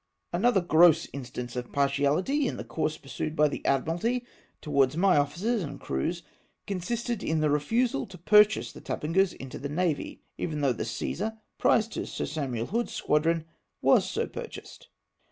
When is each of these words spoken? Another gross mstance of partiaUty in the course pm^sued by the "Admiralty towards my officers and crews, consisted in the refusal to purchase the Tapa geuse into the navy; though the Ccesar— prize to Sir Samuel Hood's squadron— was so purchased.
Another 0.33 0.61
gross 0.61 1.05
mstance 1.13 1.55
of 1.55 1.71
partiaUty 1.71 2.47
in 2.47 2.57
the 2.57 2.63
course 2.63 2.97
pm^sued 2.97 3.35
by 3.35 3.47
the 3.47 3.63
"Admiralty 3.67 4.25
towards 4.59 4.97
my 4.97 5.15
officers 5.15 5.61
and 5.61 5.79
crews, 5.79 6.23
consisted 6.65 7.21
in 7.23 7.39
the 7.39 7.51
refusal 7.51 8.07
to 8.07 8.17
purchase 8.17 8.71
the 8.71 8.81
Tapa 8.81 9.09
geuse 9.09 9.33
into 9.35 9.59
the 9.59 9.69
navy; 9.69 10.23
though 10.39 10.73
the 10.73 10.85
Ccesar— 10.85 11.37
prize 11.59 11.87
to 11.89 12.07
Sir 12.07 12.25
Samuel 12.25 12.65
Hood's 12.65 12.93
squadron— 12.95 13.45
was 13.89 14.09
so 14.09 14.25
purchased. 14.25 14.87